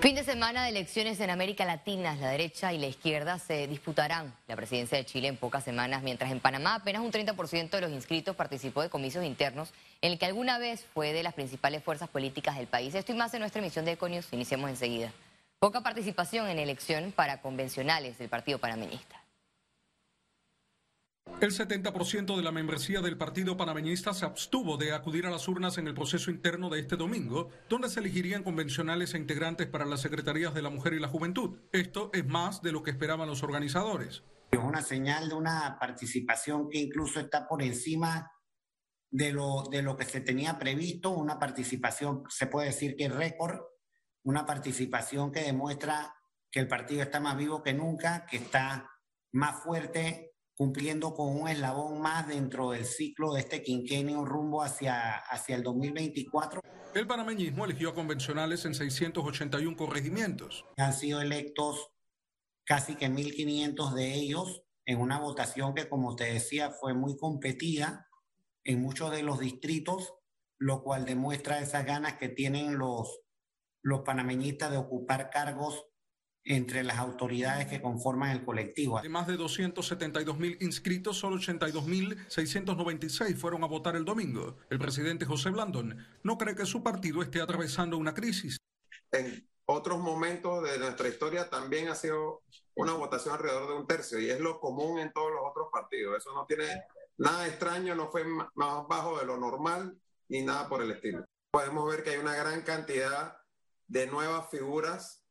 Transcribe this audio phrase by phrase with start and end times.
[0.00, 2.14] Fin de semana de elecciones en América Latina.
[2.14, 6.30] La derecha y la izquierda se disputarán la presidencia de Chile en pocas semanas, mientras
[6.30, 10.26] en Panamá apenas un 30% de los inscritos participó de comicios internos, en el que
[10.26, 12.94] alguna vez fue de las principales fuerzas políticas del país.
[12.94, 14.32] Esto y más en nuestra emisión de Econius.
[14.32, 15.12] Iniciamos enseguida.
[15.58, 19.17] Poca participación en elección para convencionales del Partido Panameñista.
[21.40, 25.78] El 70% de la membresía del Partido Panameñista se abstuvo de acudir a las urnas
[25.78, 30.00] en el proceso interno de este domingo, donde se elegirían convencionales e integrantes para las
[30.00, 31.60] secretarías de la mujer y la juventud.
[31.70, 34.24] Esto es más de lo que esperaban los organizadores.
[34.50, 38.32] Es una señal de una participación que incluso está por encima
[39.10, 43.60] de lo, de lo que se tenía previsto, una participación, se puede decir que récord,
[44.24, 46.14] una participación que demuestra
[46.50, 48.90] que el partido está más vivo que nunca, que está
[49.32, 50.27] más fuerte
[50.58, 55.62] cumpliendo con un eslabón más dentro del ciclo de este quinquenio rumbo hacia, hacia el
[55.62, 56.60] 2024.
[56.94, 60.64] El panameñismo eligió a convencionales en 681 corregimientos.
[60.76, 61.92] Han sido electos
[62.64, 68.08] casi que 1.500 de ellos en una votación que, como te decía, fue muy competida
[68.64, 70.12] en muchos de los distritos,
[70.58, 73.20] lo cual demuestra esas ganas que tienen los,
[73.80, 75.87] los panameñistas de ocupar cargos
[76.48, 79.00] entre las autoridades que conforman el colectivo.
[79.02, 84.56] De más de 272 mil inscritos, solo 82 mil 696 fueron a votar el domingo.
[84.70, 88.56] El presidente José Blandón no cree que su partido esté atravesando una crisis.
[89.12, 92.42] En otros momentos de nuestra historia también ha sido
[92.74, 96.16] una votación alrededor de un tercio y es lo común en todos los otros partidos.
[96.16, 96.64] Eso no tiene
[97.18, 101.26] nada extraño, no fue más bajo de lo normal ni nada por el estilo.
[101.50, 103.36] Podemos ver que hay una gran cantidad
[103.86, 105.27] de nuevas figuras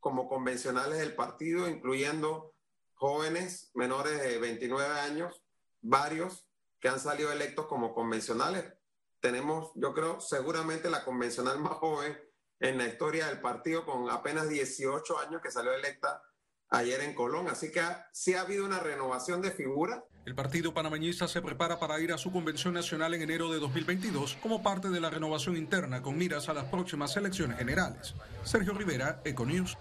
[0.00, 2.54] como convencionales del partido, incluyendo
[2.94, 5.42] jóvenes menores de 29 años,
[5.80, 6.48] varios
[6.80, 8.72] que han salido electos como convencionales.
[9.20, 12.18] Tenemos, yo creo, seguramente la convencional más joven
[12.60, 16.22] en la historia del partido, con apenas 18 años que salió electa
[16.70, 17.48] ayer en Colón.
[17.48, 17.80] Así que
[18.12, 20.04] sí ha habido una renovación de figura.
[20.24, 24.36] El Partido Panameñista se prepara para ir a su convención nacional en enero de 2022
[24.42, 28.14] como parte de la renovación interna con miras a las próximas elecciones generales.
[28.44, 29.76] Sergio Rivera, Econews.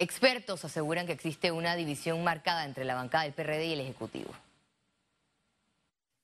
[0.00, 4.32] Expertos aseguran que existe una división marcada entre la bancada del PRD y el Ejecutivo.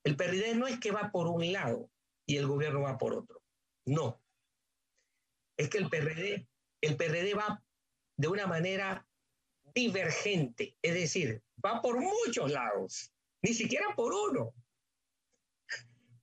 [0.04, 1.88] El PRD no es que va por un lado
[2.26, 3.40] y el gobierno va por otro.
[3.84, 4.20] No.
[5.56, 6.46] Es que el PRD,
[6.80, 7.62] el PRD va
[8.16, 9.06] de una manera
[9.74, 13.12] divergente, es decir, va por muchos lados,
[13.42, 14.54] ni siquiera por uno.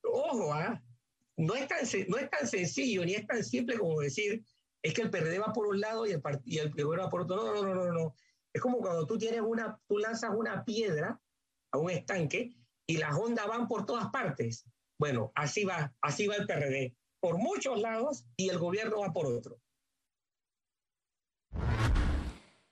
[0.03, 0.81] Ojo, ¿ah?
[1.37, 4.43] no, es tan, no es tan sencillo ni es tan simple como decir,
[4.81, 7.35] es que el PRD va por un lado y el, y gobierno va por otro.
[7.35, 8.15] No, no, no, no, no.
[8.53, 11.19] Es como cuando tú tienes una, tú lanzas una piedra
[11.71, 12.55] a un estanque
[12.87, 14.65] y las ondas van por todas partes.
[14.97, 19.25] Bueno, así va, así va el PRD, por muchos lados y el gobierno va por
[19.25, 19.59] otro.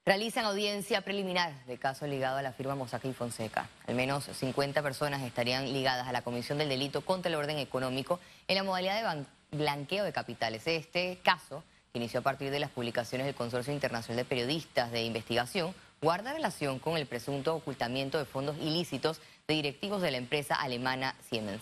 [0.05, 3.69] Realizan audiencia preliminar de caso ligado a la firma Mossack y Fonseca.
[3.87, 8.19] Al menos 50 personas estarían ligadas a la Comisión del Delito contra el Orden Económico
[8.49, 9.25] en la modalidad de
[9.57, 10.67] blanqueo de capitales.
[10.67, 11.63] Este caso,
[11.93, 16.33] que inició a partir de las publicaciones del Consorcio Internacional de Periodistas de Investigación, guarda
[16.33, 21.61] relación con el presunto ocultamiento de fondos ilícitos de directivos de la empresa alemana Siemens.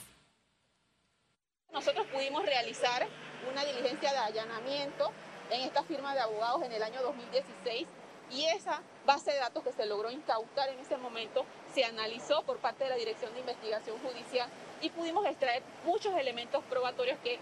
[1.71, 3.07] Nosotros pudimos realizar
[3.51, 5.11] una diligencia de allanamiento
[5.51, 7.87] en esta firma de abogados en el año 2016
[8.33, 12.57] y esa base de datos que se logró incautar en ese momento se analizó por
[12.57, 14.49] parte de la Dirección de Investigación Judicial
[14.81, 17.39] y pudimos extraer muchos elementos probatorios que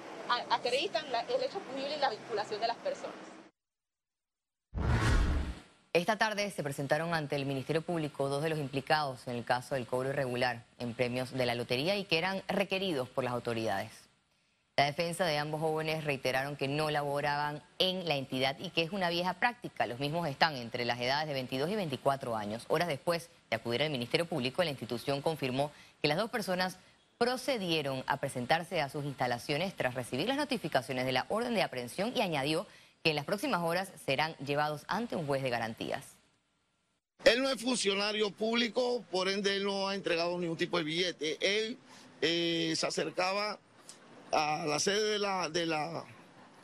[0.49, 3.15] acreditan el hecho punible y la vinculación de las personas.
[5.91, 9.73] Esta tarde se presentaron ante el Ministerio Público dos de los implicados en el caso
[9.73, 14.08] del cobro irregular en premios de la lotería y que eran requeridos por las autoridades.
[14.79, 18.93] La defensa de ambos jóvenes reiteraron que no laboraban en la entidad y que es
[18.93, 19.85] una vieja práctica.
[19.85, 22.63] Los mismos están entre las edades de 22 y 24 años.
[22.69, 26.77] Horas después de acudir al Ministerio Público, la institución confirmó que las dos personas
[27.17, 32.13] procedieron a presentarse a sus instalaciones tras recibir las notificaciones de la orden de aprehensión
[32.15, 32.65] y añadió
[33.03, 36.05] que en las próximas horas serán llevados ante un juez de garantías.
[37.25, 41.37] Él no es funcionario público, por ende él no ha entregado ningún tipo de billete.
[41.41, 41.77] Él
[42.21, 43.59] eh, se acercaba
[44.31, 46.05] a la sede de la, de la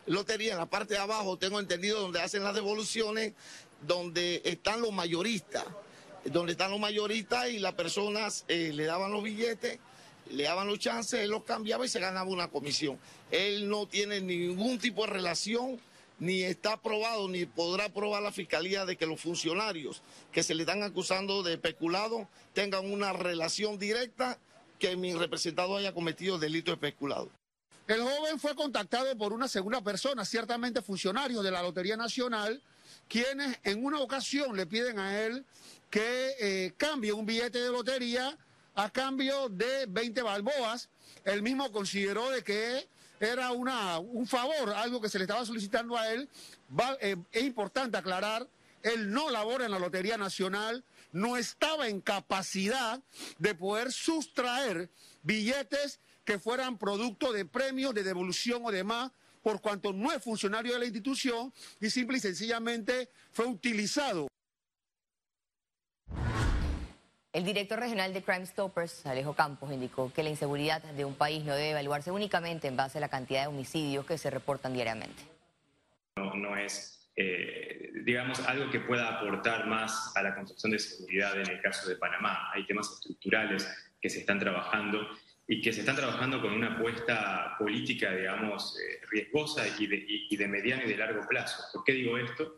[0.05, 3.33] lotería, en la parte de abajo, tengo entendido, donde hacen las devoluciones,
[3.81, 5.65] donde están los mayoristas,
[6.25, 9.79] donde están los mayoristas y las personas eh, le daban los billetes,
[10.31, 12.99] le daban los chances, él los cambiaba y se ganaba una comisión.
[13.31, 15.79] Él no tiene ningún tipo de relación,
[16.17, 20.01] ni está probado, ni podrá probar la fiscalía de que los funcionarios
[20.31, 24.39] que se le están acusando de especulado tengan una relación directa
[24.79, 27.29] que mi representado haya cometido delito de especulado.
[27.87, 32.59] El joven fue contactado por una segunda persona, ciertamente funcionario de la Lotería Nacional,
[33.07, 35.45] quienes en una ocasión le piden a él
[35.91, 38.35] que eh, cambie un billete de lotería
[38.73, 40.89] a cambio de 20 balboas.
[41.23, 42.87] Él mismo consideró de que
[43.19, 46.27] era una, un favor, algo que se le estaba solicitando a él.
[47.01, 48.47] Eh, es importante aclarar,
[48.81, 52.99] él no labora en la Lotería Nacional, no estaba en capacidad
[53.37, 54.89] de poder sustraer
[55.21, 59.11] billetes que fueran producto de premios, de devolución o demás,
[59.43, 64.27] por cuanto no es funcionario de la institución y simple y sencillamente fue utilizado.
[67.31, 71.43] El director regional de Crime Stoppers, Alejo Campos, indicó que la inseguridad de un país
[71.43, 75.21] no debe evaluarse únicamente en base a la cantidad de homicidios que se reportan diariamente.
[76.15, 81.49] No, es, eh, digamos, algo que pueda aportar más a la construcción de seguridad en
[81.49, 82.51] el caso de Panamá.
[82.53, 83.67] Hay temas estructurales
[84.01, 85.05] que se están trabajando
[85.47, 90.35] y que se están trabajando con una apuesta política, digamos, eh, riesgosa y de, y
[90.35, 91.63] de mediano y de largo plazo.
[91.71, 92.57] ¿Por qué digo esto?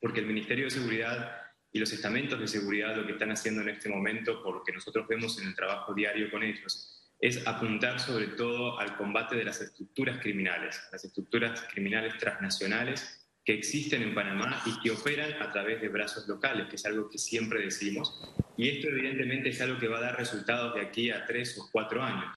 [0.00, 1.42] Porque el Ministerio de Seguridad
[1.72, 4.72] y los estamentos de seguridad lo que están haciendo en este momento, por lo que
[4.72, 9.44] nosotros vemos en el trabajo diario con ellos, es apuntar sobre todo al combate de
[9.44, 15.50] las estructuras criminales, las estructuras criminales transnacionales que existen en Panamá y que operan a
[15.50, 18.22] través de brazos locales, que es algo que siempre decimos.
[18.56, 21.68] Y esto evidentemente es algo que va a dar resultados de aquí a tres o
[21.72, 22.34] cuatro años.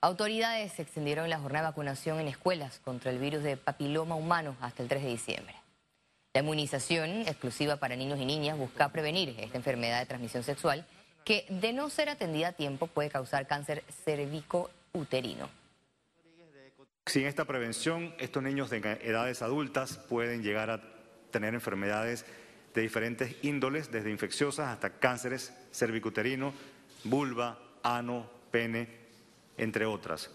[0.00, 4.82] Autoridades extendieron la jornada de vacunación en escuelas contra el virus de papiloma humano hasta
[4.82, 5.54] el 3 de diciembre.
[6.34, 10.86] La inmunización exclusiva para niños y niñas busca prevenir esta enfermedad de transmisión sexual
[11.24, 15.48] que, de no ser atendida a tiempo, puede causar cáncer cervico-uterino.
[17.06, 20.82] Sin esta prevención, estos niños de edades adultas pueden llegar a
[21.30, 22.26] tener enfermedades
[22.74, 26.52] de diferentes índoles, desde infecciosas hasta cánceres cervicuterino,
[27.04, 28.88] vulva, ano, pene,
[29.56, 30.30] entre otras.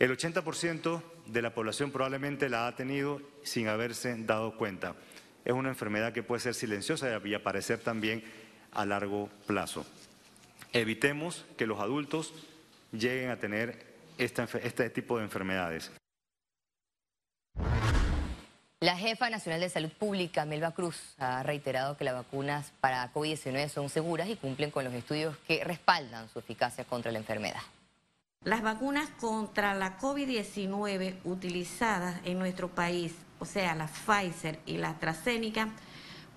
[0.00, 4.96] El 80% de la población probablemente la ha tenido sin haberse dado cuenta.
[5.44, 8.24] Es una enfermedad que puede ser silenciosa y aparecer también
[8.72, 9.86] a largo plazo.
[10.72, 12.34] Evitemos que los adultos
[12.92, 13.89] lleguen a tener
[14.24, 15.90] este tipo de enfermedades.
[18.82, 23.68] La jefa nacional de salud pública, Melba Cruz, ha reiterado que las vacunas para COVID-19
[23.68, 27.60] son seguras y cumplen con los estudios que respaldan su eficacia contra la enfermedad.
[28.42, 34.88] Las vacunas contra la COVID-19 utilizadas en nuestro país, o sea, la Pfizer y la
[34.88, 35.68] AstraZeneca,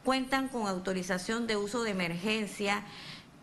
[0.03, 2.83] cuentan con autorización de uso de emergencia,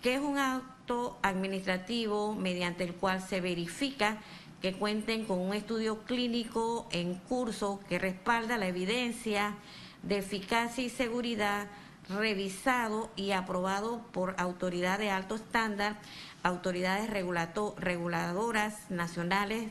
[0.02, 4.18] que es un acto administrativo mediante el cual se verifica
[4.62, 9.54] que cuenten con un estudio clínico en curso que respalda la evidencia
[10.02, 11.68] de eficacia y seguridad
[12.08, 15.98] revisado y aprobado por autoridad de alto estándar
[16.42, 19.70] autoridades reguladoras nacionales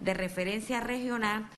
[0.00, 1.48] de referencia regional.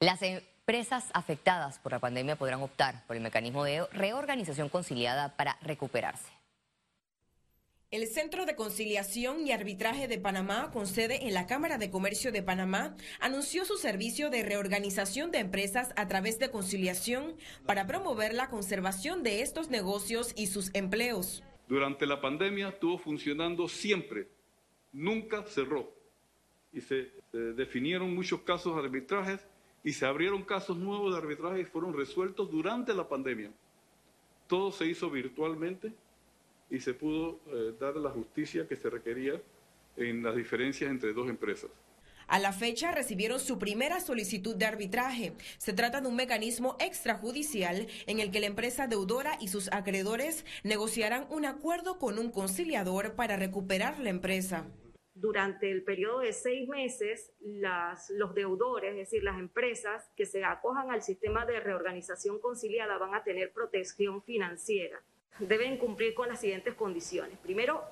[0.00, 5.56] Las empresas afectadas por la pandemia podrán optar por el mecanismo de reorganización conciliada para
[5.62, 6.37] recuperarse.
[7.90, 12.30] El Centro de Conciliación y Arbitraje de Panamá, con sede en la Cámara de Comercio
[12.30, 18.34] de Panamá, anunció su servicio de reorganización de empresas a través de conciliación para promover
[18.34, 21.42] la conservación de estos negocios y sus empleos.
[21.66, 24.28] Durante la pandemia estuvo funcionando siempre,
[24.92, 25.90] nunca cerró
[26.74, 29.40] y se definieron muchos casos de arbitrajes
[29.82, 33.50] y se abrieron casos nuevos de arbitraje y fueron resueltos durante la pandemia.
[34.46, 35.94] Todo se hizo virtualmente
[36.70, 39.40] y se pudo eh, dar la justicia que se requería
[39.96, 41.70] en las diferencias entre dos empresas.
[42.28, 45.32] A la fecha recibieron su primera solicitud de arbitraje.
[45.56, 50.44] Se trata de un mecanismo extrajudicial en el que la empresa deudora y sus acreedores
[50.62, 54.66] negociarán un acuerdo con un conciliador para recuperar la empresa.
[55.14, 60.90] Durante el periodo de seis meses, los deudores, es decir, las empresas que se acojan
[60.90, 65.02] al sistema de reorganización conciliada van a tener protección financiera
[65.38, 67.38] deben cumplir con las siguientes condiciones.
[67.38, 67.84] Primero,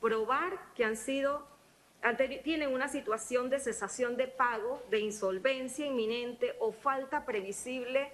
[0.00, 1.46] probar que han sido,
[2.44, 8.10] tienen una situación de cesación de pago, de insolvencia inminente o falta previsible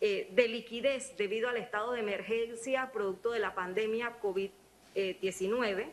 [0.00, 5.90] eh, de liquidez debido al estado de emergencia producto de la pandemia COVID-19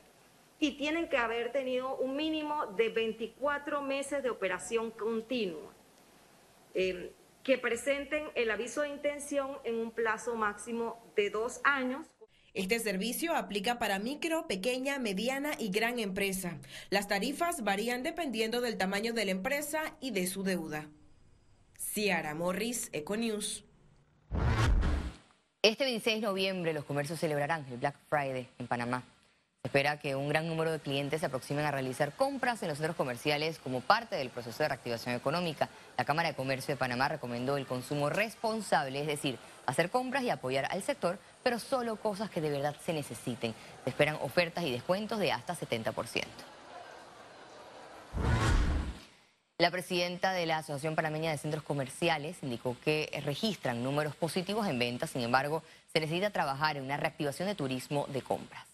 [0.60, 5.72] y tienen que haber tenido un mínimo de 24 meses de operación continua.
[6.74, 7.12] Eh,
[7.44, 12.08] que presenten el aviso de intención en un plazo máximo de dos años.
[12.54, 16.58] Este servicio aplica para micro, pequeña, mediana y gran empresa.
[16.90, 20.88] Las tarifas varían dependiendo del tamaño de la empresa y de su deuda.
[21.78, 23.66] Ciara Morris, Econews.
[25.62, 29.04] Este 26 de noviembre los comercios celebrarán el Black Friday en Panamá
[29.74, 32.96] espera que un gran número de clientes se aproximen a realizar compras en los centros
[32.96, 35.68] comerciales como parte del proceso de reactivación económica.
[35.98, 40.30] La Cámara de Comercio de Panamá recomendó el consumo responsable, es decir, hacer compras y
[40.30, 43.56] apoyar al sector, pero solo cosas que de verdad se necesiten.
[43.84, 46.26] Se esperan ofertas y descuentos de hasta 70%.
[49.58, 54.78] La presidenta de la Asociación Panameña de Centros Comerciales indicó que registran números positivos en
[54.78, 58.73] ventas, sin embargo, se necesita trabajar en una reactivación de turismo de compras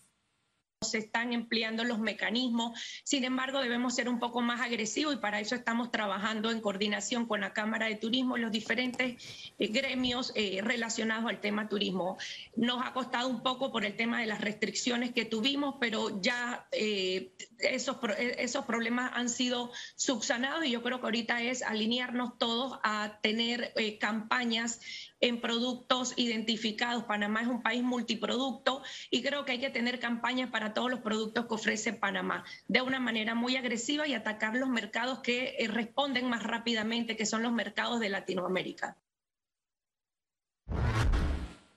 [0.82, 2.80] se están empleando los mecanismos.
[3.04, 7.26] Sin embargo, debemos ser un poco más agresivos y para eso estamos trabajando en coordinación
[7.26, 12.18] con la Cámara de Turismo y los diferentes eh, gremios eh, relacionados al tema turismo.
[12.56, 16.66] Nos ha costado un poco por el tema de las restricciones que tuvimos, pero ya
[16.72, 22.80] eh, esos, esos problemas han sido subsanados y yo creo que ahorita es alinearnos todos
[22.84, 24.80] a tener campañas
[25.22, 27.04] en productos identificados.
[27.04, 31.02] Panamá es un país multiproducto y creo que hay que tener campañas para todos los
[31.02, 35.68] productos que ofrece Panamá de una manera muy agresiva y atacar los mercados que eh,
[35.68, 38.98] responden más rápidamente, que son los mercados de Latinoamérica.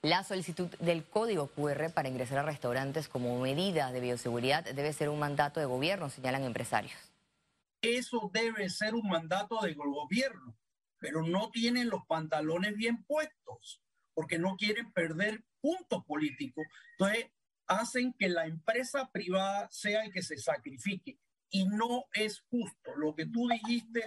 [0.03, 5.09] La solicitud del código QR para ingresar a restaurantes como medida de bioseguridad debe ser
[5.09, 6.99] un mandato de gobierno, señalan empresarios.
[7.83, 10.57] Eso debe ser un mandato del gobierno
[11.03, 13.83] pero no tienen los pantalones bien puestos
[14.15, 16.65] porque no quieren perder puntos políticos.
[16.93, 17.27] Entonces,
[17.67, 21.19] hacen que la empresa privada sea el que se sacrifique
[21.51, 22.95] y no es justo.
[22.97, 24.05] Lo que tú dijiste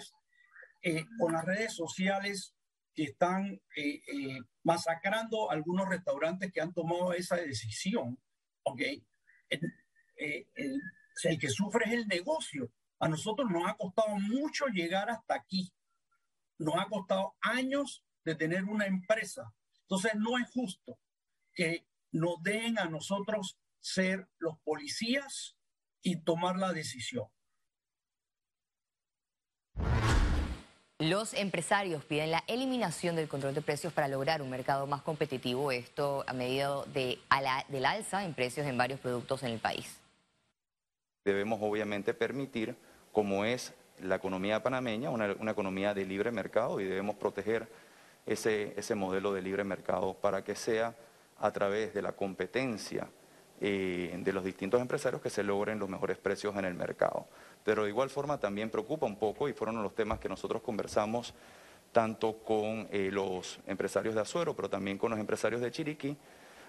[0.82, 2.56] eh, con las redes sociales
[2.94, 8.18] que están eh, eh, masacrando algunos restaurantes que han tomado esa decisión,
[8.64, 8.82] ¿ok?
[10.18, 12.72] el que sufre es el negocio.
[13.00, 15.74] A nosotros nos ha costado mucho llegar hasta aquí
[16.58, 19.54] nos ha costado años de tener una empresa.
[19.82, 20.98] Entonces no es justo
[21.54, 25.58] que nos den a nosotros ser los policías
[26.02, 27.28] y tomar la decisión.
[31.00, 35.72] Los empresarios piden la eliminación del control de precios para lograr un mercado más competitivo,
[35.72, 37.20] esto a medida de,
[37.68, 40.00] del alza en precios en varios productos en el país.
[41.26, 42.78] Debemos obviamente permitir,
[43.12, 47.68] como es la economía panameña, una, economía de libre mercado y debemos proteger
[48.26, 50.96] ese, ese, modelo de libre mercado para que sea
[51.40, 53.08] a través de la competencia
[53.62, 57.28] eh, de los distintos empresarios que se logren los mejores precios en el mercado.
[57.64, 61.34] Pero de igual forma también preocupa un poco, y fueron los temas que nosotros conversamos
[61.92, 66.18] tanto con eh, los empresarios de Azuero, pero también con los empresarios de Chiriquí,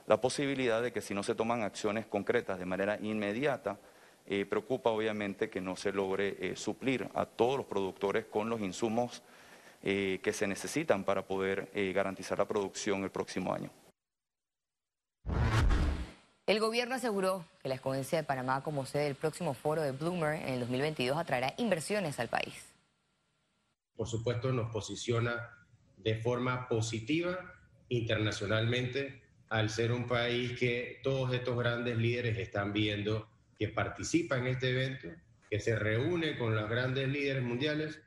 [0.07, 3.77] la posibilidad de que si no se toman acciones concretas de manera inmediata,
[4.27, 8.61] eh, preocupa obviamente que no se logre eh, suplir a todos los productores con los
[8.61, 9.23] insumos
[9.83, 13.71] eh, que se necesitan para poder garantizar la producción el próximo año.
[16.47, 20.43] El gobierno aseguró que la escogencia de Panamá como sede del próximo foro de Bloomer
[20.43, 22.73] en el 2022 atraerá inversiones al país.
[23.97, 25.51] Por supuesto, nos posiciona
[25.97, 27.39] de forma positiva
[27.89, 34.47] internacionalmente al ser un país que todos estos grandes líderes están viendo que participa en
[34.47, 35.09] este evento,
[35.51, 38.01] que se reúne con los grandes líderes mundiales